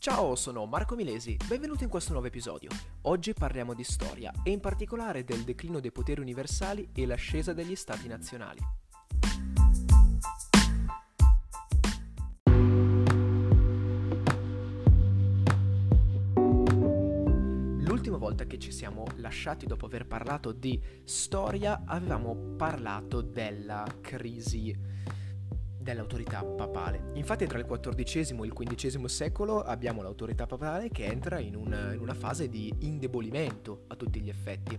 Ciao, 0.00 0.36
sono 0.36 0.64
Marco 0.64 0.94
Milesi, 0.94 1.36
benvenuto 1.48 1.82
in 1.82 1.90
questo 1.90 2.12
nuovo 2.12 2.28
episodio. 2.28 2.70
Oggi 3.02 3.32
parliamo 3.32 3.74
di 3.74 3.82
storia 3.82 4.32
e 4.44 4.52
in 4.52 4.60
particolare 4.60 5.24
del 5.24 5.42
declino 5.42 5.80
dei 5.80 5.90
poteri 5.90 6.20
universali 6.20 6.90
e 6.94 7.04
l'ascesa 7.04 7.52
degli 7.52 7.74
stati 7.74 8.06
nazionali. 8.06 8.60
L'ultima 17.80 18.18
volta 18.18 18.44
che 18.44 18.60
ci 18.60 18.70
siamo 18.70 19.04
lasciati 19.16 19.66
dopo 19.66 19.86
aver 19.86 20.06
parlato 20.06 20.52
di 20.52 20.80
storia 21.02 21.82
avevamo 21.84 22.54
parlato 22.56 23.20
della 23.20 23.84
crisi 24.00 24.72
dell'autorità 25.88 26.44
papale. 26.44 27.10
Infatti 27.14 27.46
tra 27.46 27.58
il 27.58 27.64
XIV 27.66 28.42
e 28.42 28.46
il 28.46 28.52
XV 28.52 29.04
secolo 29.06 29.62
abbiamo 29.62 30.02
l'autorità 30.02 30.46
papale 30.46 30.90
che 30.90 31.04
entra 31.04 31.38
in 31.38 31.56
una, 31.56 31.94
in 31.94 32.00
una 32.00 32.14
fase 32.14 32.48
di 32.48 32.72
indebolimento 32.80 33.84
a 33.88 33.96
tutti 33.96 34.20
gli 34.20 34.28
effetti, 34.28 34.78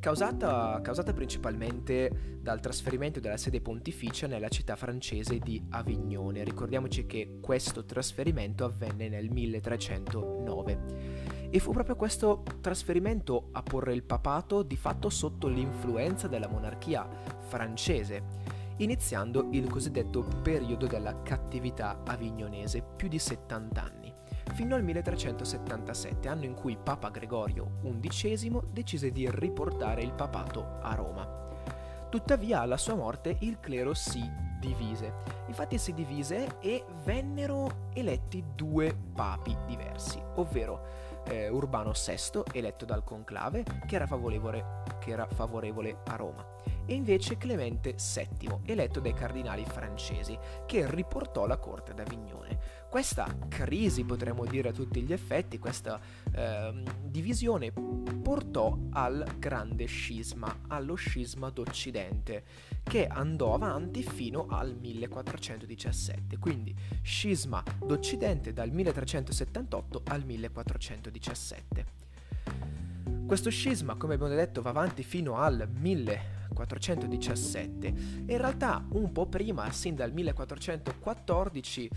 causata, 0.00 0.80
causata, 0.82 1.12
principalmente 1.12 2.38
dal 2.40 2.60
trasferimento 2.60 3.20
della 3.20 3.36
sede 3.36 3.60
pontificia 3.60 4.26
nella 4.26 4.48
città 4.48 4.74
francese 4.76 5.38
di 5.38 5.62
Avignone. 5.70 6.44
Ricordiamoci 6.44 7.04
che 7.04 7.38
questo 7.40 7.84
trasferimento 7.84 8.64
avvenne 8.64 9.08
nel 9.08 9.30
1309. 9.30 11.26
E 11.50 11.58
fu 11.60 11.72
proprio 11.72 11.96
questo 11.96 12.42
trasferimento 12.60 13.48
a 13.52 13.62
porre 13.62 13.94
il 13.94 14.02
papato 14.02 14.62
di 14.62 14.76
fatto 14.76 15.08
sotto 15.08 15.48
l'influenza 15.48 16.28
della 16.28 16.48
monarchia 16.48 17.08
francese 17.48 18.47
iniziando 18.78 19.48
il 19.52 19.68
cosiddetto 19.68 20.26
periodo 20.42 20.86
della 20.86 21.22
cattività 21.22 22.00
avignonese, 22.04 22.82
più 22.82 23.08
di 23.08 23.18
70 23.18 23.82
anni, 23.82 24.12
fino 24.54 24.74
al 24.74 24.82
1377, 24.82 26.28
anno 26.28 26.44
in 26.44 26.54
cui 26.54 26.76
Papa 26.76 27.10
Gregorio 27.10 27.78
XI 28.00 28.60
decise 28.70 29.10
di 29.10 29.28
riportare 29.30 30.02
il 30.02 30.12
papato 30.12 30.78
a 30.80 30.94
Roma. 30.94 31.46
Tuttavia, 32.08 32.60
alla 32.60 32.78
sua 32.78 32.94
morte, 32.94 33.36
il 33.40 33.60
clero 33.60 33.92
si 33.92 34.22
divise. 34.58 35.12
Infatti 35.46 35.78
si 35.78 35.92
divise 35.92 36.58
e 36.60 36.84
vennero 37.04 37.88
eletti 37.92 38.42
due 38.54 38.96
papi 39.14 39.56
diversi, 39.66 40.20
ovvero 40.36 41.07
eh, 41.26 41.48
Urbano 41.48 41.92
VI, 41.92 42.42
eletto 42.52 42.84
dal 42.84 43.04
conclave, 43.04 43.64
che 43.86 43.94
era 43.94 44.06
favorevole, 44.06 44.82
che 45.00 45.10
era 45.10 45.26
favorevole 45.26 46.00
a 46.06 46.16
Roma, 46.16 46.46
e 46.86 46.94
invece 46.94 47.36
Clemente 47.36 47.94
VII, 47.94 48.60
eletto 48.64 49.00
dai 49.00 49.12
cardinali 49.12 49.64
francesi, 49.64 50.38
che 50.66 50.90
riportò 50.90 51.46
la 51.46 51.58
corte 51.58 51.92
ad 51.92 52.00
Avignone. 52.00 52.58
Questa 52.88 53.26
crisi, 53.48 54.04
potremmo 54.04 54.46
dire 54.46 54.70
a 54.70 54.72
tutti 54.72 55.02
gli 55.02 55.12
effetti, 55.12 55.58
questa 55.58 56.00
eh, 56.32 56.82
divisione 57.02 57.70
portò 57.70 58.76
al 58.92 59.24
grande 59.38 59.84
scisma, 59.84 60.60
allo 60.68 60.94
scisma 60.94 61.50
d'Occidente, 61.50 62.44
che 62.82 63.06
andò 63.06 63.54
avanti 63.54 64.02
fino 64.02 64.46
al 64.48 64.74
1417, 64.74 66.38
quindi 66.38 66.74
scisma 67.02 67.62
d'Occidente 67.84 68.52
dal 68.52 68.70
1378 68.70 70.02
al 70.06 70.24
1417. 70.24 71.86
Questo 73.26 73.50
scisma, 73.50 73.96
come 73.96 74.14
abbiamo 74.14 74.34
detto, 74.34 74.62
va 74.62 74.70
avanti 74.70 75.02
fino 75.02 75.36
al 75.36 75.68
1417 75.70 76.38
1417 76.66 77.86
e 78.26 78.32
in 78.32 78.38
realtà 78.38 78.84
un 78.90 79.12
po' 79.12 79.26
prima, 79.26 79.70
sin 79.70 79.94
dal 79.94 80.12
1414, 80.12 81.90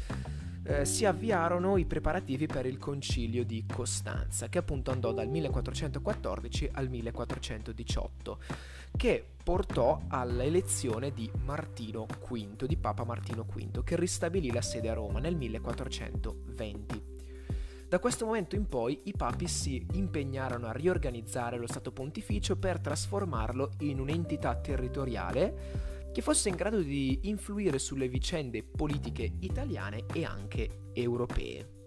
eh, 0.64 0.86
si 0.86 1.06
avviarono 1.06 1.78
i 1.78 1.86
preparativi 1.86 2.46
per 2.46 2.66
il 2.66 2.78
concilio 2.78 3.44
di 3.44 3.66
Costanza, 3.66 4.48
che 4.48 4.60
appunto 4.60 4.92
andò 4.92 5.12
dal 5.12 5.28
1414 5.28 6.70
al 6.74 6.90
1418, 6.90 8.40
che 8.96 9.26
portò 9.44 10.02
all'elezione 10.08 11.12
di 11.12 11.30
Martino 11.44 12.06
V, 12.06 12.66
di 12.66 12.78
Papa 12.78 13.04
Martino 13.04 13.44
V, 13.44 13.84
che 13.84 13.96
ristabilì 13.96 14.52
la 14.52 14.62
sede 14.62 14.90
a 14.90 14.94
Roma 14.94 15.20
nel 15.20 15.36
1420. 15.36 17.20
Da 17.92 18.00
questo 18.00 18.26
momento 18.26 18.56
in 18.56 18.70
poi 18.70 19.02
i 19.04 19.12
papi 19.12 19.48
si 19.48 19.86
impegnarono 19.94 20.68
a 20.68 20.72
riorganizzare 20.72 21.58
lo 21.58 21.68
Stato 21.68 21.92
pontificio 21.92 22.56
per 22.56 22.80
trasformarlo 22.80 23.72
in 23.80 24.00
un'entità 24.00 24.56
territoriale 24.56 25.91
che 26.12 26.22
fosse 26.22 26.50
in 26.50 26.56
grado 26.56 26.82
di 26.82 27.20
influire 27.24 27.80
sulle 27.80 28.08
vicende 28.08 28.64
politiche 28.64 29.32
italiane 29.40 30.06
e 30.14 30.26
anche 30.26 30.90
europee. 30.94 31.80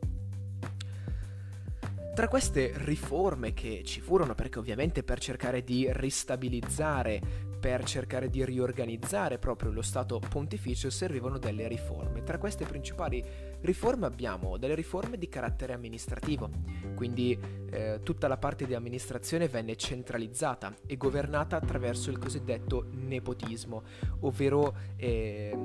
Tra 2.14 2.28
queste 2.28 2.72
riforme 2.76 3.54
che 3.54 3.82
ci 3.84 4.00
furono, 4.00 4.36
perché 4.36 4.60
ovviamente 4.60 5.02
per 5.02 5.18
cercare 5.18 5.64
di 5.64 5.88
ristabilizzare 5.90 7.53
per 7.64 7.82
cercare 7.84 8.28
di 8.28 8.44
riorganizzare 8.44 9.38
proprio 9.38 9.72
lo 9.72 9.80
Stato 9.80 10.20
pontificio 10.20 10.90
servivano 10.90 11.38
delle 11.38 11.66
riforme. 11.66 12.22
Tra 12.22 12.36
queste 12.36 12.66
principali 12.66 13.24
riforme 13.62 14.04
abbiamo 14.04 14.58
delle 14.58 14.74
riforme 14.74 15.16
di 15.16 15.30
carattere 15.30 15.72
amministrativo, 15.72 16.50
quindi 16.94 17.38
eh, 17.70 18.00
tutta 18.02 18.28
la 18.28 18.36
parte 18.36 18.66
di 18.66 18.74
amministrazione 18.74 19.48
venne 19.48 19.76
centralizzata 19.76 20.74
e 20.84 20.98
governata 20.98 21.56
attraverso 21.56 22.10
il 22.10 22.18
cosiddetto 22.18 22.86
nepotismo, 22.90 23.82
ovvero 24.20 24.74
eh, 24.96 25.56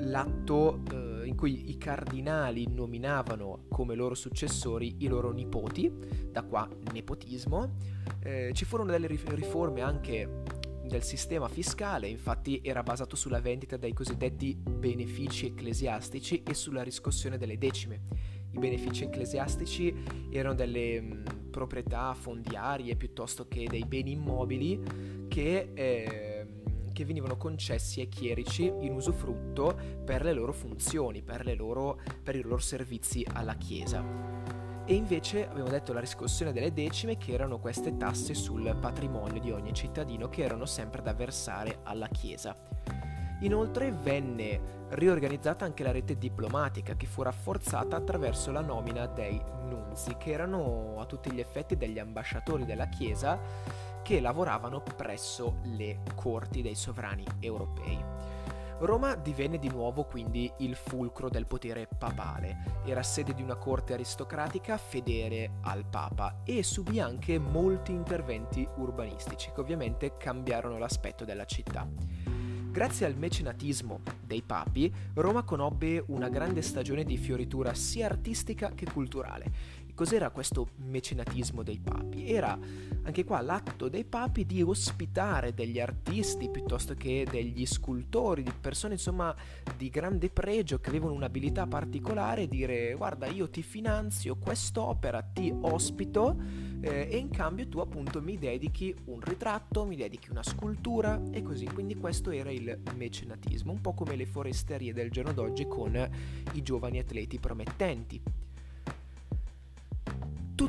l'atto 0.00 0.82
eh, 0.92 1.26
in 1.26 1.34
cui 1.34 1.70
i 1.70 1.78
cardinali 1.78 2.66
nominavano 2.68 3.64
come 3.70 3.94
loro 3.94 4.14
successori 4.14 4.96
i 4.98 5.06
loro 5.06 5.32
nipoti, 5.32 5.90
da 6.30 6.42
qua 6.42 6.68
nepotismo. 6.92 7.76
Eh, 8.20 8.50
ci 8.52 8.66
furono 8.66 8.90
delle 8.90 9.06
riforme 9.06 9.80
anche 9.80 10.66
del 10.88 11.02
sistema 11.02 11.48
fiscale 11.48 12.08
infatti 12.08 12.60
era 12.64 12.82
basato 12.82 13.14
sulla 13.14 13.40
vendita 13.40 13.76
dei 13.76 13.92
cosiddetti 13.92 14.56
benefici 14.56 15.46
ecclesiastici 15.46 16.42
e 16.42 16.54
sulla 16.54 16.82
riscossione 16.82 17.36
delle 17.36 17.58
decime. 17.58 18.00
I 18.50 18.58
benefici 18.58 19.04
ecclesiastici 19.04 19.94
erano 20.30 20.54
delle 20.54 21.00
mh, 21.00 21.14
mm, 21.14 21.50
proprietà 21.50 22.14
fondiarie 22.14 22.96
piuttosto 22.96 23.46
che 23.46 23.66
dei 23.68 23.84
beni 23.84 24.12
immobili 24.12 25.26
che, 25.28 25.70
eh, 25.74 26.46
che, 26.92 27.04
venivano 27.04 27.36
concessi 27.36 28.00
ai 28.00 28.08
chierici 28.08 28.64
in 28.64 28.94
usufrutto 28.94 29.78
per 30.04 30.24
le 30.24 30.32
loro 30.32 30.52
funzioni, 30.52 31.22
per, 31.22 31.44
le 31.44 31.54
loro, 31.54 32.00
per 32.22 32.34
i 32.34 32.40
loro 32.40 32.58
servizi 32.58 33.24
alla 33.30 33.56
Chiesa 33.56 34.37
e 34.90 34.94
invece 34.94 35.46
abbiamo 35.46 35.68
detto 35.68 35.92
la 35.92 36.00
riscossione 36.00 36.50
delle 36.50 36.72
decime 36.72 37.18
che 37.18 37.32
erano 37.32 37.58
queste 37.58 37.98
tasse 37.98 38.32
sul 38.32 38.74
patrimonio 38.80 39.38
di 39.38 39.50
ogni 39.50 39.74
cittadino 39.74 40.30
che 40.30 40.42
erano 40.42 40.64
sempre 40.64 41.02
da 41.02 41.12
versare 41.12 41.80
alla 41.82 42.08
Chiesa. 42.08 42.56
Inoltre 43.40 43.92
venne 43.92 44.86
riorganizzata 44.88 45.66
anche 45.66 45.82
la 45.82 45.90
rete 45.90 46.16
diplomatica 46.16 46.94
che 46.94 47.04
fu 47.04 47.20
rafforzata 47.20 47.96
attraverso 47.96 48.50
la 48.50 48.62
nomina 48.62 49.04
dei 49.04 49.38
nunzi 49.66 50.16
che 50.16 50.30
erano 50.30 50.94
a 50.98 51.04
tutti 51.04 51.30
gli 51.32 51.40
effetti 51.40 51.76
degli 51.76 51.98
ambasciatori 51.98 52.64
della 52.64 52.88
Chiesa 52.88 53.38
che 54.02 54.20
lavoravano 54.20 54.82
presso 54.96 55.56
le 55.64 55.98
corti 56.14 56.62
dei 56.62 56.74
sovrani 56.74 57.26
europei. 57.40 58.37
Roma 58.80 59.16
divenne 59.16 59.58
di 59.58 59.68
nuovo 59.68 60.04
quindi 60.04 60.50
il 60.58 60.76
fulcro 60.76 61.28
del 61.28 61.46
potere 61.46 61.88
papale, 61.98 62.82
era 62.86 63.02
sede 63.02 63.34
di 63.34 63.42
una 63.42 63.56
corte 63.56 63.94
aristocratica 63.94 64.76
fedele 64.76 65.54
al 65.62 65.84
Papa 65.84 66.42
e 66.44 66.62
subì 66.62 67.00
anche 67.00 67.40
molti 67.40 67.90
interventi 67.90 68.66
urbanistici 68.76 69.50
che 69.52 69.60
ovviamente 69.60 70.16
cambiarono 70.16 70.78
l'aspetto 70.78 71.24
della 71.24 71.44
città. 71.44 71.88
Grazie 72.70 73.06
al 73.06 73.16
mecenatismo 73.16 74.02
dei 74.24 74.42
papi, 74.42 74.94
Roma 75.14 75.42
conobbe 75.42 76.04
una 76.08 76.28
grande 76.28 76.62
stagione 76.62 77.02
di 77.02 77.16
fioritura 77.16 77.74
sia 77.74 78.06
artistica 78.06 78.70
che 78.76 78.86
culturale 78.92 79.87
Cos'era 79.98 80.30
questo 80.30 80.68
mecenatismo 80.76 81.64
dei 81.64 81.80
papi? 81.80 82.30
Era 82.30 82.56
anche 83.02 83.24
qua 83.24 83.40
l'atto 83.40 83.88
dei 83.88 84.04
papi 84.04 84.46
di 84.46 84.62
ospitare 84.62 85.54
degli 85.54 85.80
artisti 85.80 86.48
piuttosto 86.48 86.94
che 86.94 87.26
degli 87.28 87.66
scultori, 87.66 88.44
di 88.44 88.52
persone 88.60 88.94
insomma 88.94 89.34
di 89.76 89.88
grande 89.88 90.30
pregio 90.30 90.78
che 90.78 90.90
avevano 90.90 91.14
un'abilità 91.14 91.66
particolare 91.66 92.46
dire 92.46 92.94
guarda 92.94 93.26
io 93.26 93.50
ti 93.50 93.60
finanzio 93.60 94.36
quest'opera, 94.36 95.20
ti 95.20 95.52
ospito 95.62 96.36
eh, 96.80 97.08
e 97.10 97.16
in 97.16 97.30
cambio 97.30 97.66
tu 97.66 97.80
appunto 97.80 98.22
mi 98.22 98.38
dedichi 98.38 98.94
un 99.06 99.20
ritratto, 99.20 99.84
mi 99.84 99.96
dedichi 99.96 100.30
una 100.30 100.44
scultura 100.44 101.20
e 101.32 101.42
così. 101.42 101.64
Quindi 101.64 101.96
questo 101.96 102.30
era 102.30 102.52
il 102.52 102.82
mecenatismo, 102.94 103.72
un 103.72 103.80
po' 103.80 103.94
come 103.94 104.14
le 104.14 104.26
foresterie 104.26 104.92
del 104.92 105.10
giorno 105.10 105.32
d'oggi 105.32 105.66
con 105.66 106.08
i 106.52 106.62
giovani 106.62 107.00
atleti 107.00 107.40
promettenti. 107.40 108.47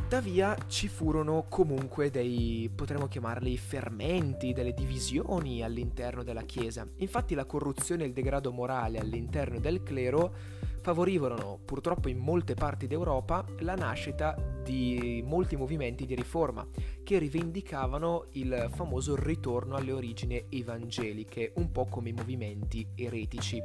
Tuttavia 0.09 0.57
ci 0.65 0.87
furono 0.87 1.45
comunque 1.49 2.09
dei, 2.09 2.67
potremmo 2.73 3.07
chiamarli 3.07 3.55
fermenti, 3.57 4.53
delle 4.53 4.73
divisioni 4.73 5.61
all'interno 5.61 6.23
della 6.23 6.41
Chiesa. 6.41 6.83
Infatti 6.95 7.35
la 7.35 7.45
corruzione 7.45 8.01
e 8.01 8.07
il 8.07 8.13
degrado 8.13 8.51
morale 8.51 8.97
all'interno 8.97 9.59
del 9.59 9.83
clero 9.83 10.33
favorivano 10.81 11.59
purtroppo 11.63 12.09
in 12.09 12.17
molte 12.17 12.55
parti 12.55 12.87
d'Europa 12.87 13.45
la 13.59 13.75
nascita 13.75 14.35
di 14.63 15.23
molti 15.23 15.55
movimenti 15.55 16.07
di 16.07 16.15
riforma 16.15 16.67
che 17.03 17.19
rivendicavano 17.19 18.29
il 18.31 18.67
famoso 18.73 19.15
ritorno 19.15 19.75
alle 19.75 19.91
origini 19.91 20.43
evangeliche, 20.49 21.51
un 21.57 21.71
po' 21.71 21.85
come 21.85 22.09
i 22.09 22.13
movimenti 22.13 22.83
eretici. 22.95 23.61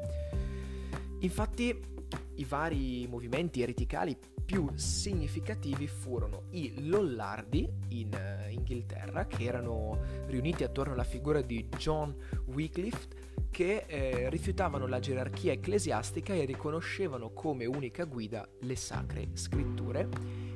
Infatti 1.20 1.93
i 2.36 2.44
vari 2.44 3.06
movimenti 3.08 3.62
ereticali 3.62 4.16
più 4.44 4.68
significativi 4.74 5.86
furono 5.86 6.44
i 6.50 6.86
Lollardi 6.86 7.68
in 7.88 8.10
uh, 8.12 8.50
Inghilterra, 8.50 9.26
che 9.26 9.44
erano 9.44 9.98
riuniti 10.26 10.64
attorno 10.64 10.92
alla 10.92 11.04
figura 11.04 11.40
di 11.40 11.66
John 11.76 12.14
Wycliffe, 12.46 13.08
che 13.50 13.84
eh, 13.86 14.28
rifiutavano 14.28 14.86
la 14.86 14.98
gerarchia 14.98 15.52
ecclesiastica 15.52 16.34
e 16.34 16.44
riconoscevano 16.44 17.32
come 17.32 17.64
unica 17.64 18.04
guida 18.04 18.46
le 18.60 18.76
sacre 18.76 19.28
scritture, 19.32 20.08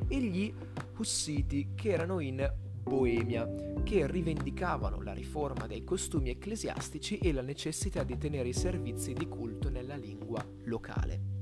e 0.09 0.21
gli 0.21 0.53
Hussiti, 0.97 1.71
che 1.75 1.91
erano 1.91 2.21
in 2.21 2.47
Boemia, 2.83 3.49
che 3.85 4.07
rivendicavano 4.07 5.01
la 5.03 5.13
riforma 5.13 5.67
dei 5.67 5.85
costumi 5.85 6.31
ecclesiastici 6.31 7.19
e 7.19 7.33
la 7.33 7.43
necessità 7.43 8.03
di 8.03 8.19
tenere 8.19 8.49
i 8.49 8.55
servizi 8.55 9.13
di 9.13 9.29
culto 9.29 9.71
nella 9.71 9.97
lingua 9.97 10.45
locale. 10.65 11.38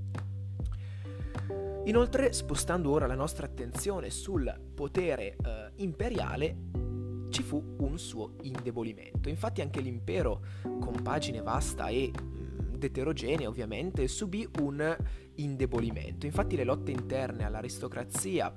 Inoltre, 1.86 2.32
spostando 2.32 2.90
ora 2.90 3.06
la 3.06 3.14
nostra 3.14 3.46
attenzione 3.46 4.10
sul 4.10 4.52
potere 4.74 5.36
eh, 5.36 5.70
imperiale, 5.76 6.56
ci 7.30 7.44
fu 7.44 7.76
un 7.78 7.96
suo 7.96 8.34
indebolimento. 8.42 9.28
Infatti 9.28 9.60
anche 9.60 9.80
l'impero, 9.80 10.40
con 10.62 11.00
pagine 11.00 11.42
vasta 11.42 11.86
e 11.86 12.10
mh, 12.10 12.78
eterogenea 12.80 13.48
ovviamente, 13.48 14.08
subì 14.08 14.48
un 14.60 14.96
indebolimento. 15.36 16.26
Infatti 16.26 16.56
le 16.56 16.64
lotte 16.64 16.90
interne 16.90 17.44
all'aristocrazia 17.44 18.52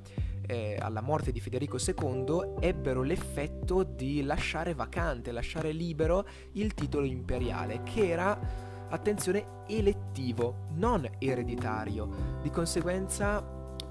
eh, 0.47 0.77
alla 0.79 1.01
morte 1.01 1.31
di 1.31 1.39
Federico 1.39 1.77
II 1.77 2.55
ebbero 2.59 3.03
l'effetto 3.03 3.83
di 3.83 4.23
lasciare 4.23 4.73
vacante, 4.73 5.31
lasciare 5.31 5.71
libero 5.71 6.27
il 6.53 6.73
titolo 6.73 7.05
imperiale, 7.05 7.83
che 7.83 8.09
era 8.09 8.68
attenzione, 8.89 9.63
elettivo, 9.67 10.67
non 10.75 11.07
ereditario. 11.17 12.37
Di 12.41 12.49
conseguenza 12.49 13.43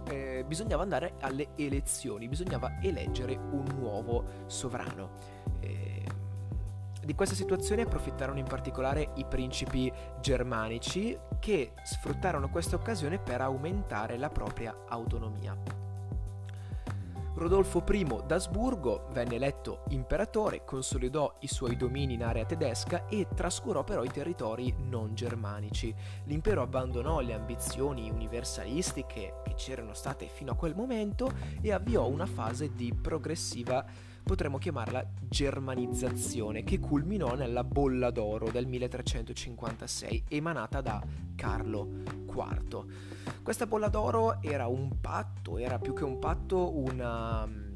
eh, 0.09 0.45
bisognava 0.47 0.83
andare 0.83 1.15
alle 1.21 1.49
elezioni, 1.57 2.29
bisognava 2.29 2.79
eleggere 2.81 3.37
un 3.37 3.65
nuovo 3.79 4.25
sovrano. 4.47 5.11
Eh, 5.61 6.05
di 7.05 7.15
questa 7.15 7.35
situazione 7.35 7.83
approfittarono 7.83 8.39
in 8.39 8.45
particolare 8.45 9.13
i 9.15 9.25
principi 9.25 9.91
germanici 10.21 11.19
che 11.39 11.73
sfruttarono 11.83 12.51
questa 12.51 12.77
occasione 12.77 13.19
per 13.19 13.41
aumentare 13.41 14.19
la 14.19 14.29
propria 14.29 14.85
autonomia. 14.89 15.88
Rodolfo 17.39 17.85
I 17.93 18.05
d'Asburgo 18.27 19.07
venne 19.13 19.37
eletto 19.37 19.85
imperatore, 19.91 20.65
consolidò 20.65 21.37
i 21.43 21.47
suoi 21.47 21.77
domini 21.77 22.15
in 22.15 22.25
area 22.25 22.45
tedesca 22.45 23.07
e 23.07 23.29
trascurò 23.33 23.85
però 23.85 24.03
i 24.03 24.11
territori 24.11 24.75
non 24.77 25.15
germanici. 25.15 25.95
L'impero 26.25 26.63
abbandonò 26.63 27.21
le 27.21 27.35
ambizioni 27.35 28.11
universalistiche 28.11 29.35
che 29.45 29.55
c'erano 29.55 29.95
state 29.95 30.27
fino 30.27 30.51
a 30.51 30.57
quel 30.57 30.75
momento 30.75 31.31
e 31.63 31.71
avviò 31.73 32.09
una 32.09 32.27
fase 32.27 32.75
di 32.75 32.93
progressiva 32.93 33.87
potremmo 34.29 34.59
chiamarla 34.59 35.09
germanizzazione, 35.27 36.63
che 36.63 36.79
culminò 36.79 37.35
nella 37.35 37.65
Bolla 37.65 38.11
d'Oro 38.11 38.51
del 38.51 38.67
1356, 38.67 40.25
emanata 40.29 40.83
da 40.83 41.03
Carlo 41.35 42.03
IV. 42.29 42.85
Questa 43.43 43.67
Bolla 43.67 43.89
d'Oro 43.89 44.43
era 44.43 44.67
un 44.67 45.01
patto, 45.01 45.57
era 45.57 45.79
più 45.79 45.95
che 45.95 46.05
un 46.05 46.19
patto 46.19 46.77
una 46.77 47.67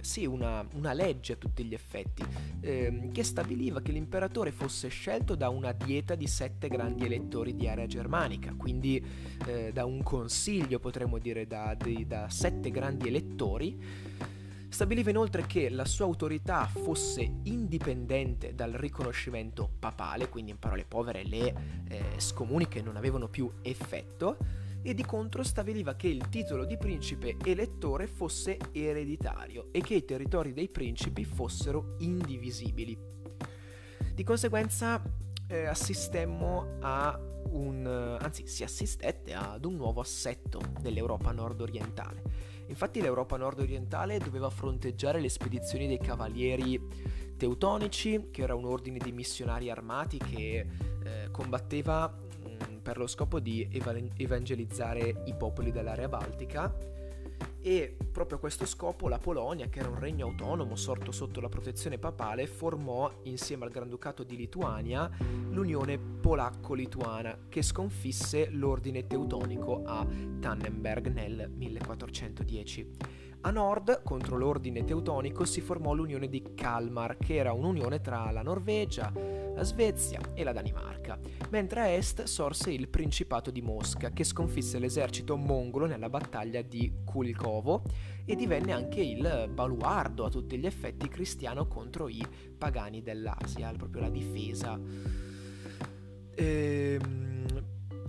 sì, 0.00 0.26
una, 0.26 0.66
una, 0.74 0.92
legge 0.92 1.34
a 1.34 1.36
tutti 1.36 1.62
gli 1.62 1.74
effetti, 1.74 2.24
ehm, 2.58 3.12
che 3.12 3.22
stabiliva 3.22 3.80
che 3.80 3.92
l'imperatore 3.92 4.50
fosse 4.50 4.88
scelto 4.88 5.36
da 5.36 5.48
una 5.48 5.70
dieta 5.70 6.16
di 6.16 6.26
sette 6.26 6.66
grandi 6.66 7.04
elettori 7.04 7.54
di 7.54 7.68
area 7.68 7.86
germanica, 7.86 8.52
quindi 8.56 9.00
eh, 9.46 9.70
da 9.72 9.84
un 9.84 10.02
consiglio, 10.02 10.80
potremmo 10.80 11.18
dire, 11.18 11.46
da, 11.46 11.76
di, 11.80 12.04
da 12.08 12.28
sette 12.28 12.72
grandi 12.72 13.06
elettori 13.06 13.78
Stabiliva 14.72 15.10
inoltre 15.10 15.44
che 15.44 15.68
la 15.68 15.84
sua 15.84 16.06
autorità 16.06 16.66
fosse 16.66 17.40
indipendente 17.42 18.54
dal 18.54 18.72
riconoscimento 18.72 19.70
papale, 19.78 20.30
quindi 20.30 20.52
in 20.52 20.58
parole 20.58 20.86
povere 20.86 21.24
le 21.24 21.54
eh, 21.88 22.02
scomuniche 22.16 22.80
non 22.80 22.96
avevano 22.96 23.28
più 23.28 23.52
effetto, 23.60 24.38
e 24.80 24.94
di 24.94 25.04
contro 25.04 25.42
stabiliva 25.42 25.94
che 25.94 26.08
il 26.08 26.26
titolo 26.30 26.64
di 26.64 26.78
principe 26.78 27.36
elettore 27.44 28.06
fosse 28.06 28.56
ereditario 28.72 29.68
e 29.72 29.82
che 29.82 29.92
i 29.92 30.06
territori 30.06 30.54
dei 30.54 30.70
principi 30.70 31.26
fossero 31.26 31.96
indivisibili. 31.98 32.98
Di 34.14 34.24
conseguenza 34.24 35.02
eh, 35.48 35.66
assistemmo 35.66 36.78
a 36.80 37.20
un, 37.50 38.16
anzi 38.18 38.46
si 38.46 38.64
assistette 38.64 39.34
ad 39.34 39.66
un 39.66 39.76
nuovo 39.76 40.00
assetto 40.00 40.62
dell'Europa 40.80 41.30
nord-orientale 41.30 42.51
Infatti 42.72 43.02
l'Europa 43.02 43.36
nord-orientale 43.36 44.16
doveva 44.16 44.48
fronteggiare 44.48 45.20
le 45.20 45.28
spedizioni 45.28 45.86
dei 45.86 45.98
cavalieri 45.98 46.80
teutonici, 47.36 48.28
che 48.30 48.40
era 48.40 48.54
un 48.54 48.64
ordine 48.64 48.96
di 48.96 49.12
missionari 49.12 49.68
armati 49.68 50.16
che 50.16 50.66
eh, 51.04 51.30
combatteva 51.30 52.08
mh, 52.08 52.48
mm, 52.48 52.76
per 52.78 52.96
lo 52.96 53.06
scopo 53.06 53.40
di 53.40 53.68
evangelizzare 54.16 55.22
i 55.26 55.34
popoli 55.34 55.70
dell'area 55.70 56.08
baltica 56.08 56.74
e 57.62 57.96
proprio 58.10 58.36
a 58.36 58.40
questo 58.40 58.66
scopo 58.66 59.08
la 59.08 59.18
Polonia, 59.18 59.68
che 59.68 59.78
era 59.78 59.88
un 59.88 59.98
regno 59.98 60.26
autonomo 60.26 60.76
sorto 60.76 61.12
sotto 61.12 61.40
la 61.40 61.48
protezione 61.48 61.98
papale, 61.98 62.46
formò 62.46 63.10
insieme 63.22 63.64
al 63.64 63.70
Granducato 63.70 64.24
di 64.24 64.36
Lituania 64.36 65.10
l'Unione 65.50 65.98
Polacco-Lituana 65.98 67.46
che 67.48 67.62
sconfisse 67.62 68.48
l'ordine 68.50 69.06
teutonico 69.06 69.82
a 69.84 70.04
Tannenberg 70.40 71.06
nel 71.08 71.50
1410. 71.54 73.21
A 73.44 73.50
nord, 73.50 74.02
contro 74.04 74.36
l'ordine 74.36 74.84
teutonico, 74.84 75.44
si 75.44 75.60
formò 75.60 75.94
l'unione 75.94 76.28
di 76.28 76.54
Kalmar, 76.54 77.16
che 77.16 77.34
era 77.34 77.52
un'unione 77.52 78.00
tra 78.00 78.30
la 78.30 78.40
Norvegia, 78.40 79.12
la 79.12 79.64
Svezia 79.64 80.20
e 80.32 80.44
la 80.44 80.52
Danimarca, 80.52 81.18
mentre 81.50 81.80
a 81.80 81.88
est 81.88 82.22
sorse 82.22 82.70
il 82.70 82.88
Principato 82.88 83.50
di 83.50 83.60
Mosca, 83.60 84.10
che 84.10 84.22
sconfisse 84.22 84.78
l'esercito 84.78 85.36
mongolo 85.36 85.86
nella 85.86 86.08
battaglia 86.08 86.62
di 86.62 87.00
Kulikovo 87.04 87.82
e 88.24 88.36
divenne 88.36 88.72
anche 88.72 89.00
il 89.00 89.50
baluardo 89.52 90.24
a 90.24 90.30
tutti 90.30 90.56
gli 90.56 90.66
effetti 90.66 91.08
cristiano 91.08 91.66
contro 91.66 92.06
i 92.06 92.24
pagani 92.56 93.02
dell'Asia, 93.02 93.72
proprio 93.72 94.02
la 94.02 94.10
difesa. 94.10 94.78
Ehm, 96.36 97.64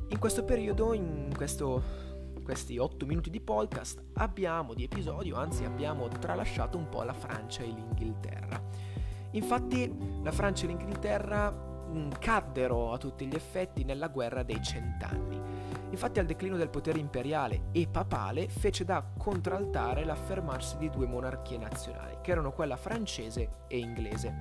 in 0.09 0.19
questo 0.19 0.43
periodo, 0.43 0.93
in 0.93 1.33
questo 1.35 2.12
questi 2.43 2.77
8 2.77 3.05
minuti 3.05 3.29
di 3.29 3.39
podcast 3.39 4.03
abbiamo 4.15 4.73
di 4.73 4.83
episodio, 4.83 5.37
anzi 5.37 5.63
abbiamo 5.63 6.07
tralasciato 6.09 6.77
un 6.77 6.89
po' 6.89 7.01
la 7.03 7.13
Francia 7.13 7.63
e 7.63 7.67
l'Inghilterra. 7.67 8.61
Infatti 9.31 9.91
la 10.21 10.31
Francia 10.31 10.65
e 10.65 10.67
l'Inghilterra 10.67 11.51
mm, 11.51 12.11
caddero 12.19 12.91
a 12.91 12.97
tutti 12.97 13.25
gli 13.25 13.33
effetti 13.33 13.83
nella 13.83 14.09
guerra 14.09 14.43
dei 14.43 14.61
cent'anni. 14.61 15.41
Infatti 15.89 16.19
al 16.19 16.25
declino 16.25 16.57
del 16.57 16.69
potere 16.69 16.99
imperiale 16.99 17.65
e 17.71 17.87
papale 17.87 18.49
fece 18.49 18.83
da 18.83 19.03
contraltare 19.17 20.03
l'affermarsi 20.03 20.77
di 20.77 20.89
due 20.89 21.07
monarchie 21.07 21.57
nazionali, 21.57 22.17
che 22.21 22.31
erano 22.31 22.51
quella 22.51 22.75
francese 22.75 23.49
e 23.67 23.77
inglese. 23.77 24.35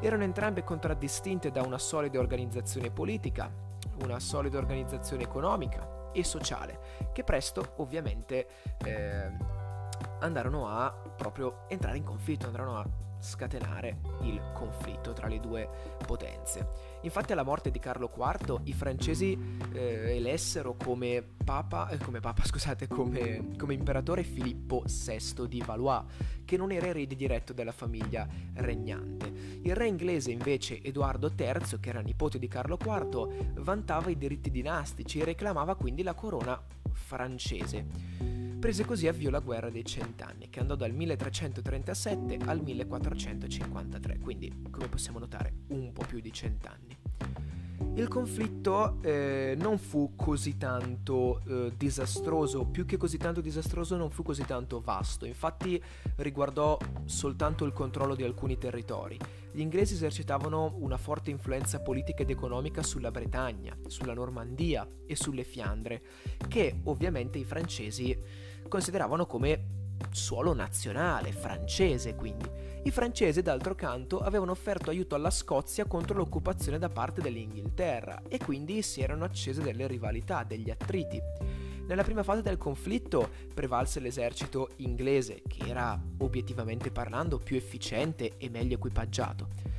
Erano 0.00 0.22
entrambe 0.22 0.64
contraddistinte 0.64 1.50
da 1.50 1.62
una 1.62 1.78
solida 1.78 2.18
organizzazione 2.18 2.90
politica, 2.90 3.71
una 4.02 4.18
solida 4.20 4.58
organizzazione 4.58 5.22
economica 5.22 6.10
e 6.12 6.24
sociale, 6.24 6.78
che 7.12 7.24
presto 7.24 7.74
ovviamente 7.76 8.46
eh, 8.84 9.60
andarono 10.22 10.68
a 10.68 10.90
proprio 10.90 11.64
entrare 11.68 11.96
in 11.96 12.04
conflitto, 12.04 12.46
andarono 12.46 12.78
a 12.78 12.86
scatenare 13.22 14.00
il 14.22 14.40
conflitto 14.52 15.12
tra 15.12 15.28
le 15.28 15.38
due 15.38 15.68
potenze. 16.04 16.90
Infatti 17.02 17.32
alla 17.32 17.44
morte 17.44 17.70
di 17.70 17.78
Carlo 17.78 18.10
IV 18.12 18.62
i 18.64 18.72
francesi 18.72 19.38
eh, 19.72 20.16
elessero 20.16 20.74
come 20.76 21.24
papa, 21.44 21.88
eh, 21.88 21.98
come 21.98 22.20
papa 22.20 22.42
scusate, 22.44 22.88
come, 22.88 23.54
come, 23.56 23.74
imperatore 23.74 24.24
Filippo 24.24 24.84
VI 24.86 25.46
di 25.48 25.62
Valois, 25.64 26.04
che 26.44 26.56
non 26.56 26.72
era 26.72 26.86
erede 26.86 27.14
diretto 27.14 27.52
della 27.52 27.72
famiglia 27.72 28.26
regnante. 28.54 29.60
Il 29.62 29.76
re 29.76 29.86
inglese 29.86 30.32
invece 30.32 30.82
Edoardo 30.82 31.32
III, 31.36 31.78
che 31.78 31.88
era 31.88 32.00
nipote 32.00 32.38
di 32.38 32.48
Carlo 32.48 32.76
IV, 32.80 33.60
vantava 33.60 34.10
i 34.10 34.18
diritti 34.18 34.50
dinastici 34.50 35.20
e 35.20 35.24
reclamava 35.24 35.76
quindi 35.76 36.02
la 36.02 36.14
corona 36.14 36.60
francese. 36.92 38.31
Prese 38.62 38.84
così 38.84 39.08
avvio 39.08 39.28
la 39.28 39.40
guerra 39.40 39.70
dei 39.70 39.84
cent'anni, 39.84 40.48
che 40.48 40.60
andò 40.60 40.76
dal 40.76 40.92
1337 40.92 42.38
al 42.44 42.62
1453, 42.62 44.18
quindi 44.20 44.62
come 44.70 44.86
possiamo 44.86 45.18
notare 45.18 45.52
un 45.70 45.90
po' 45.92 46.04
più 46.06 46.20
di 46.20 46.32
cent'anni. 46.32 46.96
Il 47.96 48.06
conflitto 48.06 49.02
eh, 49.02 49.56
non 49.58 49.78
fu 49.78 50.12
così 50.14 50.56
tanto 50.58 51.42
eh, 51.44 51.72
disastroso, 51.76 52.64
più 52.64 52.86
che 52.86 52.96
così 52.96 53.18
tanto 53.18 53.40
disastroso 53.40 53.96
non 53.96 54.10
fu 54.10 54.22
così 54.22 54.44
tanto 54.44 54.80
vasto, 54.80 55.26
infatti 55.26 55.82
riguardò 56.16 56.78
soltanto 57.04 57.64
il 57.64 57.72
controllo 57.72 58.14
di 58.14 58.22
alcuni 58.22 58.58
territori. 58.58 59.18
Gli 59.50 59.60
inglesi 59.60 59.94
esercitavano 59.94 60.76
una 60.78 60.96
forte 60.96 61.30
influenza 61.30 61.80
politica 61.80 62.22
ed 62.22 62.30
economica 62.30 62.82
sulla 62.84 63.10
Bretagna, 63.10 63.76
sulla 63.88 64.14
Normandia 64.14 64.88
e 65.04 65.16
sulle 65.16 65.42
Fiandre, 65.44 66.00
che 66.48 66.80
ovviamente 66.84 67.38
i 67.38 67.44
francesi 67.44 68.16
consideravano 68.68 69.26
come 69.26 69.80
suolo 70.10 70.52
nazionale, 70.52 71.32
francese 71.32 72.14
quindi. 72.14 72.48
I 72.84 72.90
francesi, 72.90 73.42
d'altro 73.42 73.74
canto, 73.74 74.18
avevano 74.18 74.50
offerto 74.50 74.90
aiuto 74.90 75.14
alla 75.14 75.30
Scozia 75.30 75.84
contro 75.84 76.16
l'occupazione 76.16 76.78
da 76.78 76.88
parte 76.88 77.20
dell'Inghilterra 77.20 78.22
e 78.28 78.38
quindi 78.38 78.82
si 78.82 79.00
erano 79.00 79.24
accese 79.24 79.62
delle 79.62 79.86
rivalità, 79.86 80.42
degli 80.42 80.68
attriti. 80.68 81.20
Nella 81.86 82.02
prima 82.02 82.22
fase 82.22 82.42
del 82.42 82.58
conflitto 82.58 83.28
prevalse 83.54 84.00
l'esercito 84.00 84.70
inglese, 84.76 85.42
che 85.46 85.68
era 85.68 86.00
obiettivamente 86.18 86.90
parlando 86.90 87.38
più 87.38 87.56
efficiente 87.56 88.36
e 88.38 88.48
meglio 88.48 88.74
equipaggiato. 88.74 89.71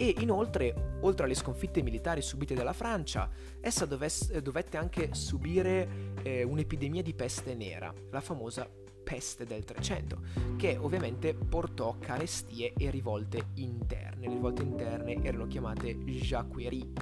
E 0.00 0.14
inoltre, 0.20 1.00
oltre 1.00 1.24
alle 1.24 1.34
sconfitte 1.34 1.82
militari 1.82 2.22
subite 2.22 2.54
dalla 2.54 2.72
Francia, 2.72 3.28
essa 3.60 3.84
dovesse, 3.84 4.40
dovette 4.40 4.76
anche 4.76 5.12
subire 5.12 6.14
eh, 6.22 6.44
un'epidemia 6.44 7.02
di 7.02 7.14
peste 7.14 7.56
nera, 7.56 7.92
la 8.12 8.20
famosa 8.20 8.70
peste 9.02 9.44
del 9.44 9.64
300, 9.64 10.20
che 10.56 10.76
ovviamente 10.76 11.34
portò 11.34 11.96
carestie 11.98 12.74
e 12.76 12.90
rivolte 12.90 13.46
interne. 13.54 14.28
Le 14.28 14.34
rivolte 14.34 14.62
interne 14.62 15.20
erano 15.20 15.48
chiamate 15.48 15.96
jacquerie. 15.96 16.92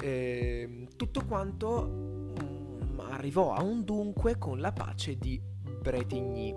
Eh, 0.00 0.88
tutto 0.96 1.24
quanto 1.26 1.86
mm, 1.86 2.98
arrivò 2.98 3.52
a 3.52 3.62
un 3.62 3.84
dunque 3.84 4.36
con 4.36 4.58
la 4.58 4.72
pace 4.72 5.16
di 5.16 5.40
Bretigny 5.80 6.52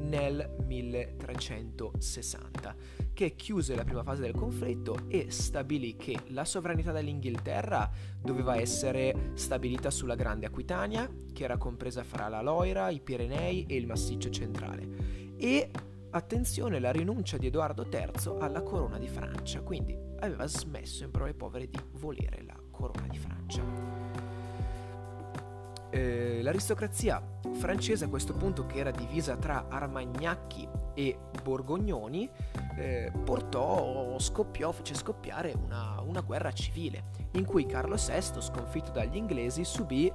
nel 0.00 0.56
1360, 0.66 2.76
che 3.16 3.34
chiuse 3.34 3.74
la 3.74 3.84
prima 3.84 4.02
fase 4.02 4.20
del 4.20 4.34
conflitto 4.34 5.08
e 5.08 5.30
stabilì 5.30 5.96
che 5.96 6.18
la 6.26 6.44
sovranità 6.44 6.92
dell'Inghilterra 6.92 7.90
doveva 8.20 8.56
essere 8.56 9.30
stabilita 9.32 9.90
sulla 9.90 10.14
Grande 10.14 10.44
Aquitania, 10.44 11.10
che 11.32 11.44
era 11.44 11.56
compresa 11.56 12.04
fra 12.04 12.28
la 12.28 12.42
Loira, 12.42 12.90
i 12.90 13.00
Pirenei 13.00 13.64
e 13.66 13.76
il 13.76 13.86
Massiccio 13.86 14.28
centrale, 14.28 15.34
e 15.38 15.70
attenzione 16.10 16.78
la 16.78 16.92
rinuncia 16.92 17.38
di 17.38 17.46
Edoardo 17.46 17.86
III 17.90 18.36
alla 18.38 18.60
corona 18.60 18.98
di 18.98 19.08
Francia, 19.08 19.62
quindi 19.62 19.96
aveva 20.18 20.46
smesso 20.46 21.04
in 21.04 21.10
parole 21.10 21.32
povere 21.32 21.70
di 21.70 21.80
volere 21.92 22.42
la 22.44 22.60
corona 22.70 23.06
di 23.08 23.16
Francia. 23.16 23.62
Eh, 25.88 26.42
l'aristocrazia 26.42 27.26
francese 27.54 28.04
a 28.04 28.08
questo 28.08 28.34
punto, 28.34 28.66
che 28.66 28.76
era 28.76 28.90
divisa 28.90 29.36
tra 29.36 29.68
armagnacchi 29.70 30.68
e 30.96 31.18
borgognoni, 31.42 32.28
eh, 32.76 33.12
portò, 33.22 34.18
scoppiò, 34.18 34.72
fece 34.72 34.94
scoppiare 34.94 35.54
una, 35.62 36.00
una 36.00 36.22
guerra 36.22 36.50
civile, 36.52 37.10
in 37.32 37.44
cui 37.44 37.66
Carlo 37.66 37.96
VI, 37.96 38.40
sconfitto 38.40 38.90
dagli 38.90 39.16
inglesi, 39.16 39.62
subì 39.62 40.10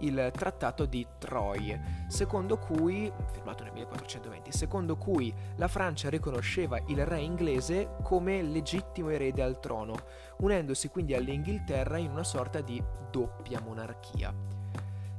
il 0.00 0.30
trattato 0.34 0.84
di 0.84 1.06
Troyes, 1.18 1.80
secondo 2.08 2.58
cui, 2.58 3.10
firmato 3.32 3.64
nel 3.64 3.72
1420, 3.72 4.52
secondo 4.52 4.96
cui 4.96 5.32
la 5.56 5.68
Francia 5.68 6.10
riconosceva 6.10 6.78
il 6.88 7.06
re 7.06 7.20
inglese 7.20 7.96
come 8.02 8.42
legittimo 8.42 9.08
erede 9.08 9.42
al 9.42 9.58
trono, 9.58 9.94
unendosi 10.38 10.88
quindi 10.88 11.14
all'Inghilterra 11.14 11.96
in 11.96 12.10
una 12.10 12.24
sorta 12.24 12.60
di 12.60 12.82
doppia 13.10 13.60
monarchia. 13.60 14.34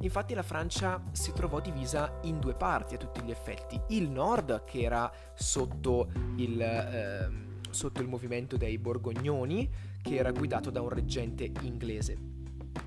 Infatti 0.01 0.33
la 0.33 0.43
Francia 0.43 1.01
si 1.11 1.31
trovò 1.33 1.59
divisa 1.59 2.19
in 2.23 2.39
due 2.39 2.53
parti 2.53 2.95
a 2.95 2.97
tutti 2.97 3.21
gli 3.21 3.31
effetti. 3.31 3.79
Il 3.89 4.09
nord, 4.09 4.63
che 4.63 4.81
era 4.81 5.11
sotto 5.33 6.09
il, 6.35 6.61
eh, 6.61 7.29
sotto 7.71 8.01
il 8.01 8.07
movimento 8.07 8.57
dei 8.57 8.77
Borgognoni, 8.77 9.69
che 10.01 10.15
era 10.15 10.31
guidato 10.31 10.69
da 10.69 10.81
un 10.81 10.89
reggente 10.89 11.51
inglese. 11.61 12.35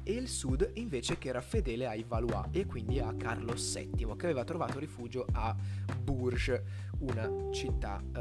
E 0.04 0.12
il 0.12 0.28
sud 0.28 0.70
invece 0.74 1.18
che 1.18 1.28
era 1.28 1.40
fedele 1.40 1.86
ai 1.86 2.04
Valois 2.06 2.46
e 2.52 2.64
quindi 2.64 3.00
a 3.00 3.12
Carlo 3.14 3.54
VII, 3.54 4.14
che 4.16 4.24
aveva 4.26 4.44
trovato 4.44 4.78
rifugio 4.78 5.26
a 5.32 5.54
Bourges, 6.00 6.62
una 7.00 7.28
città 7.50 8.00
eh, 8.14 8.20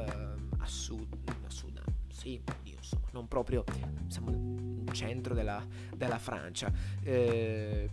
a 0.58 0.66
sud, 0.66 1.16
a 1.46 1.50
sud, 1.50 1.82
sì, 2.12 2.42
insomma, 2.80 3.08
non 3.12 3.28
proprio 3.28 3.64
siamo 4.08 4.32
nel 4.32 4.94
centro 4.94 5.34
della, 5.34 5.66
della 5.96 6.18
Francia. 6.18 6.72
Eh, 7.04 7.90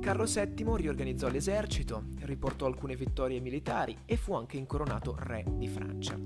Carlo 0.00 0.24
VII 0.24 0.76
riorganizzò 0.76 1.28
l'esercito, 1.28 2.04
riportò 2.20 2.66
alcune 2.66 2.96
vittorie 2.96 3.40
militari 3.40 3.96
e 4.04 4.16
fu 4.16 4.34
anche 4.34 4.56
incoronato 4.56 5.16
re 5.18 5.44
di 5.46 5.68
Francia. 5.68 6.18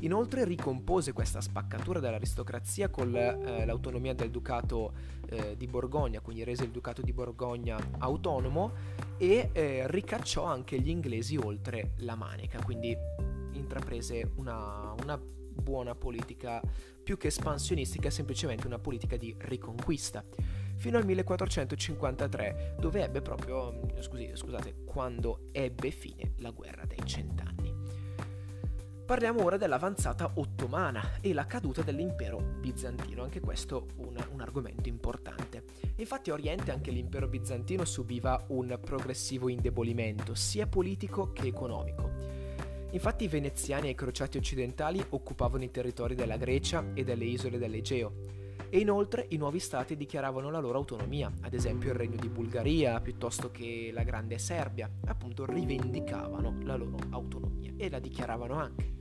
Inoltre 0.00 0.44
ricompose 0.44 1.12
questa 1.12 1.40
spaccatura 1.40 2.00
dell'aristocrazia 2.00 2.88
con 2.88 3.14
eh, 3.14 3.64
l'autonomia 3.64 4.14
del 4.14 4.30
ducato 4.30 4.92
eh, 5.28 5.56
di 5.56 5.66
Borgogna, 5.66 6.20
quindi 6.20 6.44
rese 6.44 6.64
il 6.64 6.70
ducato 6.70 7.02
di 7.02 7.12
Borgogna 7.12 7.78
autonomo 7.98 8.72
e 9.18 9.50
eh, 9.52 9.82
ricacciò 9.88 10.44
anche 10.44 10.80
gli 10.80 10.88
inglesi 10.88 11.36
oltre 11.36 11.92
la 11.96 12.14
Manica, 12.14 12.62
quindi 12.62 12.96
intraprese 13.52 14.30
una, 14.36 14.94
una 15.02 15.20
buona 15.60 15.94
politica 15.94 16.60
più 17.02 17.16
che 17.16 17.28
espansionistica, 17.28 18.10
semplicemente 18.10 18.66
una 18.66 18.78
politica 18.78 19.16
di 19.16 19.34
riconquista. 19.38 20.24
Fino 20.76 20.96
al 20.96 21.04
1453, 21.04 22.76
dove 22.78 23.02
ebbe 23.02 23.20
proprio, 23.20 23.80
scusi, 24.00 24.30
scusate, 24.34 24.84
quando 24.84 25.48
ebbe 25.52 25.90
fine 25.90 26.32
la 26.38 26.50
guerra 26.50 26.84
dei 26.86 27.04
cent'anni. 27.04 27.70
Parliamo 29.10 29.42
ora 29.42 29.56
dell'avanzata 29.56 30.30
ottomana 30.34 31.18
e 31.20 31.32
la 31.32 31.44
caduta 31.44 31.82
dell'impero 31.82 32.38
bizantino, 32.38 33.24
anche 33.24 33.40
questo 33.40 33.88
un, 33.96 34.16
un, 34.30 34.40
argomento 34.40 34.88
importante. 34.88 35.64
Infatti 35.96 36.30
a 36.30 36.34
Oriente 36.34 36.70
anche 36.70 36.92
l'impero 36.92 37.26
bizantino 37.26 37.84
subiva 37.84 38.44
un 38.50 38.78
progressivo 38.80 39.48
indebolimento, 39.48 40.36
sia 40.36 40.68
politico 40.68 41.32
che 41.32 41.48
economico. 41.48 42.09
Infatti 42.92 43.24
i 43.24 43.28
veneziani 43.28 43.86
e 43.86 43.90
i 43.90 43.94
crociati 43.94 44.36
occidentali 44.36 45.00
occupavano 45.10 45.62
i 45.62 45.70
territori 45.70 46.16
della 46.16 46.36
Grecia 46.36 46.92
e 46.92 47.04
delle 47.04 47.24
isole 47.24 47.56
dell'Egeo. 47.56 48.12
E 48.68 48.78
inoltre 48.78 49.26
i 49.30 49.36
nuovi 49.36 49.58
stati 49.58 49.96
dichiaravano 49.96 50.50
la 50.50 50.58
loro 50.58 50.78
autonomia, 50.78 51.32
ad 51.40 51.54
esempio 51.54 51.90
il 51.90 51.96
regno 51.96 52.16
di 52.16 52.28
Bulgaria 52.28 53.00
piuttosto 53.00 53.50
che 53.50 53.90
la 53.92 54.02
grande 54.02 54.38
Serbia, 54.38 54.90
appunto 55.06 55.44
rivendicavano 55.44 56.58
la 56.62 56.76
loro 56.76 56.98
autonomia 57.10 57.72
e 57.76 57.88
la 57.90 57.98
dichiaravano 57.98 58.54
anche. 58.54 58.99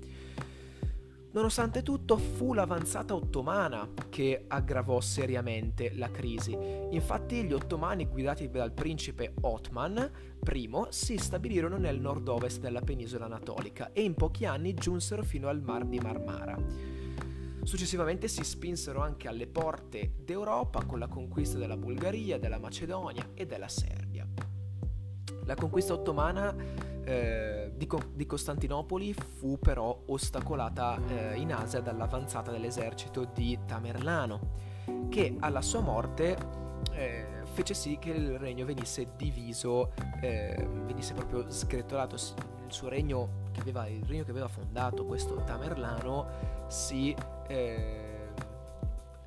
Nonostante 1.31 1.83
tutto, 1.83 2.17
fu 2.17 2.53
l'avanzata 2.53 3.13
ottomana 3.13 3.87
che 4.09 4.45
aggravò 4.47 4.99
seriamente 4.99 5.93
la 5.95 6.09
crisi. 6.09 6.57
Infatti, 6.89 7.43
gli 7.43 7.53
ottomani, 7.53 8.07
guidati 8.07 8.49
dal 8.49 8.71
principe 8.71 9.33
Otman 9.41 10.11
I, 10.51 10.69
si 10.89 11.17
stabilirono 11.17 11.77
nel 11.77 11.99
nord-ovest 11.99 12.59
della 12.59 12.81
penisola 12.81 13.25
anatolica 13.25 13.91
e 13.93 14.01
in 14.01 14.15
pochi 14.15 14.45
anni 14.45 14.73
giunsero 14.73 15.21
fino 15.21 15.49
al 15.49 15.61
Mar 15.61 15.85
di 15.85 15.99
Marmara. 15.99 16.57
Successivamente 17.61 18.27
si 18.27 18.43
spinsero 18.43 18.99
anche 19.01 19.27
alle 19.27 19.45
porte 19.45 20.13
d'Europa 20.17 20.83
con 20.85 20.97
la 20.97 21.07
conquista 21.07 21.59
della 21.59 21.77
Bulgaria, 21.77 22.39
della 22.39 22.57
Macedonia 22.57 23.29
e 23.35 23.45
della 23.45 23.67
Serbia. 23.67 24.27
La 25.45 25.53
conquista 25.55 25.93
ottomana 25.93 26.55
eh, 27.03 27.71
di, 27.75 27.87
Co- 27.87 28.11
di, 28.13 28.25
Costantinopoli 28.25 29.13
fu 29.13 29.59
però 29.59 30.03
ostacolata 30.07 30.99
eh, 31.07 31.35
in 31.35 31.53
Asia 31.53 31.81
dall'avanzata 31.81 32.51
dell'esercito 32.51 33.29
di 33.33 33.57
Tamerlano, 33.65 35.07
che 35.09 35.35
alla 35.39 35.61
sua 35.61 35.81
morte 35.81 36.37
eh, 36.91 37.25
fece 37.53 37.73
sì 37.73 37.97
che 37.99 38.11
il 38.11 38.37
regno 38.37 38.65
venisse 38.65 39.09
diviso, 39.15 39.91
eh, 40.21 40.67
venisse 40.85 41.13
proprio 41.13 41.49
sgretolato. 41.49 42.15
Il 42.15 42.75
suo 42.75 42.89
regno 42.89 43.47
che 43.51 43.61
aveva, 43.61 43.87
il 43.87 44.03
regno 44.05 44.23
che 44.23 44.31
aveva 44.31 44.47
fondato 44.47 45.05
questo 45.05 45.43
Tamerlano 45.43 46.67
si 46.67 47.15
eh, 47.47 48.19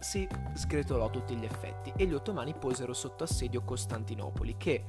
si 0.03 0.29
sgretolò 0.55 1.07
a 1.07 1.11
tutti 1.11 1.37
gli 1.37 1.45
effetti 1.45 1.93
e 1.97 2.07
gli 2.07 2.13
ottomani 2.13 2.55
posero 2.55 2.93
sotto 2.93 3.23
assedio 3.23 3.63
Costantinopoli 3.63 4.57
che 4.57 4.85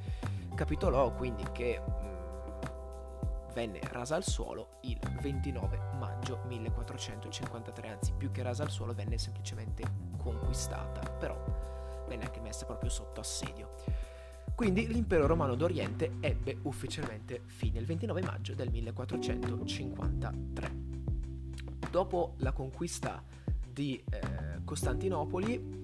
capitolò 0.54 1.14
quindi 1.14 1.44
che 1.52 1.80
venne 3.54 3.80
rasa 3.90 4.16
al 4.16 4.24
suolo 4.24 4.80
il 4.82 4.98
29 5.22 5.78
maggio 5.98 6.42
1453, 6.48 7.88
anzi 7.88 8.12
più 8.12 8.30
che 8.30 8.42
rasa 8.42 8.64
al 8.64 8.70
suolo 8.70 8.92
venne 8.92 9.16
semplicemente 9.16 9.82
conquistata, 10.18 11.08
però 11.08 11.42
venne 12.08 12.24
anche 12.24 12.40
messa 12.40 12.66
proprio 12.66 12.90
sotto 12.90 13.20
assedio. 13.20 13.76
Quindi 14.54 14.86
l'impero 14.88 15.26
romano 15.26 15.54
d'Oriente 15.54 16.16
ebbe 16.20 16.58
ufficialmente 16.62 17.42
fine 17.46 17.78
il 17.78 17.86
29 17.86 18.22
maggio 18.22 18.54
del 18.54 18.70
1453. 18.70 20.82
Dopo 21.90 22.34
la 22.38 22.52
conquista 22.52 23.22
di 23.72 24.02
eh, 24.10 24.62
Costantinopoli, 24.64 25.83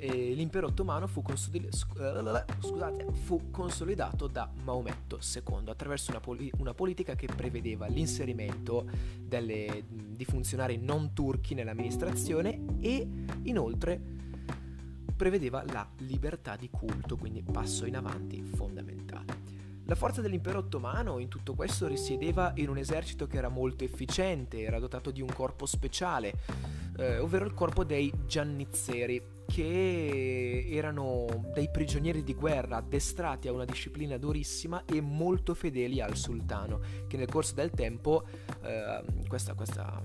eh, 0.00 0.32
l'impero 0.32 0.68
ottomano 0.68 1.06
fu, 1.06 1.20
consoli- 1.20 1.68
scusate, 1.70 3.06
fu, 3.12 3.50
consolidato 3.50 4.26
da 4.26 4.50
Maometto 4.64 5.18
II 5.20 5.68
attraverso 5.68 6.10
una, 6.10 6.20
poli- 6.20 6.50
una 6.58 6.72
politica 6.72 7.14
che 7.14 7.26
prevedeva 7.26 7.86
l'inserimento 7.86 8.88
delle, 9.18 9.84
di 9.86 10.24
funzionari 10.24 10.78
non 10.78 11.12
turchi 11.12 11.54
nell'amministrazione 11.54 12.78
e 12.80 13.06
inoltre 13.42 14.00
prevedeva 15.14 15.62
la 15.66 15.86
libertà 15.98 16.56
di 16.56 16.70
culto, 16.70 17.18
quindi 17.18 17.42
passo 17.42 17.84
in 17.84 17.94
avanti 17.94 18.42
fondamentale. 18.42 19.58
La 19.84 19.94
forza 19.94 20.22
dell'impero 20.22 20.60
ottomano 20.60 21.18
in 21.18 21.28
tutto 21.28 21.54
questo 21.54 21.88
risiedeva 21.88 22.52
in 22.56 22.70
un 22.70 22.78
esercito 22.78 23.26
che 23.26 23.36
era 23.36 23.48
molto 23.48 23.84
efficiente, 23.84 24.62
era 24.62 24.78
dotato 24.78 25.10
di 25.10 25.20
un 25.20 25.28
corpo 25.34 25.66
speciale, 25.66 26.32
eh, 27.00 27.18
ovvero 27.18 27.46
il 27.46 27.54
corpo 27.54 27.82
dei 27.82 28.12
giannizzeri, 28.26 29.38
che 29.46 30.68
erano 30.70 31.48
dei 31.52 31.68
prigionieri 31.70 32.22
di 32.22 32.34
guerra 32.34 32.76
addestrati 32.76 33.48
a 33.48 33.52
una 33.52 33.64
disciplina 33.64 34.16
durissima 34.16 34.84
e 34.84 35.00
molto 35.00 35.54
fedeli 35.54 36.00
al 36.00 36.14
sultano, 36.14 36.80
che 37.08 37.16
nel 37.16 37.28
corso 37.28 37.54
del 37.54 37.70
tempo 37.70 38.24
eh, 38.62 39.02
questa, 39.26 39.54
questa 39.54 40.02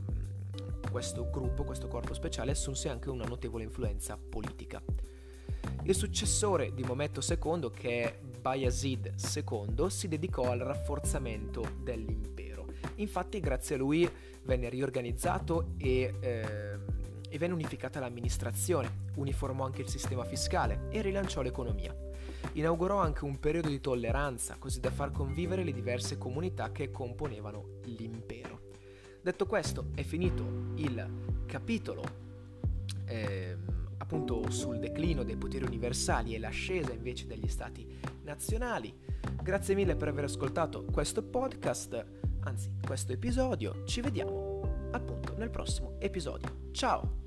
questo 0.90 1.30
gruppo, 1.30 1.66
questo 1.66 1.90
corpo 1.90 2.14
speciale, 2.14 2.52
assunse 2.52 2.88
anche 2.88 3.10
una 3.10 3.26
notevole 3.26 3.66
influenza 3.66 4.18
politica. 4.18 4.82
Il 5.84 5.94
successore 5.94 6.74
di 6.74 6.84
Mometto 6.84 7.20
II, 7.20 7.70
che 7.72 8.04
è 8.04 8.20
Bayezid 8.40 9.14
II, 9.36 9.90
si 9.90 10.08
dedicò 10.08 10.50
al 10.50 10.60
rafforzamento 10.60 11.74
dell'impero. 11.84 12.68
Infatti, 12.96 13.42
grazie 13.42 13.76
a 13.76 13.78
lui 13.78 14.10
venne 14.46 14.70
riorganizzato 14.70 15.74
e, 15.78 16.14
eh, 16.20 16.80
e 17.36 17.38
venne 17.38 17.54
unificata 17.54 18.00
l'amministrazione, 18.00 19.08
uniformò 19.16 19.66
anche 19.66 19.82
il 19.82 19.90
sistema 19.90 20.24
fiscale 20.24 20.88
e 20.90 21.02
rilanciò 21.02 21.42
l'economia. 21.42 21.94
Inaugurò 22.54 22.98
anche 22.98 23.26
un 23.26 23.40
periodo 23.40 23.68
di 23.68 23.82
tolleranza, 23.82 24.56
così 24.58 24.80
da 24.80 24.90
far 24.90 25.12
convivere 25.12 25.66
le 25.66 25.74
diverse 25.74 26.18
comunità 26.18 26.72
che 26.72 26.92
componevano 26.92 27.82
l'impero. 27.84 28.72
Detto 29.22 29.46
questo, 29.48 29.88
è 29.96 30.04
finito 30.04 30.72
il 30.76 31.44
capitolo 31.46 32.04
eh, 33.06 33.58
appunto 33.98 34.50
sul 34.50 34.80
declino 34.80 35.24
dei 35.24 35.36
poteri 35.36 35.66
universali 35.66 36.36
e 36.36 36.40
l'ascesa 36.40 36.94
invece 36.94 37.28
degli 37.28 37.50
stati 37.50 37.86
nazionali. 38.24 38.98
Grazie 39.44 39.76
mille 39.76 39.98
per 39.98 40.08
aver 40.08 40.24
ascoltato 40.24 40.86
questo 40.86 41.22
podcast, 41.22 42.06
anzi 42.42 42.72
questo 42.82 43.12
episodio. 43.12 43.84
Ci 43.84 44.00
vediamo 44.00 44.88
appunto 44.92 45.36
nel 45.36 45.50
prossimo 45.50 45.98
episodio. 46.00 46.70
Ciao! 46.72 47.25